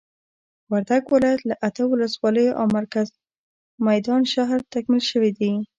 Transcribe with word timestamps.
وردګ 0.71 1.03
ولايت 1.13 1.41
له 1.49 1.55
اته 1.67 1.83
ولسوالیو 1.87 2.57
او 2.59 2.65
مرکز 2.77 3.07
میدان 3.87 4.21
شهر 4.33 4.59
تکمیل 4.73 5.03
شوي 5.11 5.31
دي. 5.39 5.51